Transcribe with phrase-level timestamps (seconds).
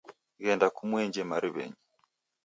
[0.43, 1.79] Ghenda kumuenje mariw'enyi.